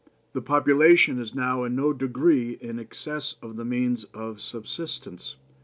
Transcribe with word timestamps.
The 0.33 0.41
population 0.41 1.19
is 1.19 1.35
now 1.35 1.63
in 1.63 1.75
no 1.75 1.93
degree 1.93 2.57
in 2.59 2.79
excess 2.79 3.35
of 3.39 3.55
the 3.55 3.63
means 3.65 4.03
of 4.15 4.41
subsistence. 4.41 5.35